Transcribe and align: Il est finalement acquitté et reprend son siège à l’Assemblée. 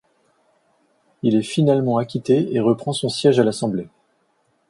Il 1.21 1.35
est 1.35 1.43
finalement 1.43 1.99
acquitté 1.99 2.51
et 2.55 2.59
reprend 2.59 2.91
son 2.91 3.07
siège 3.07 3.39
à 3.39 3.43
l’Assemblée. 3.43 3.87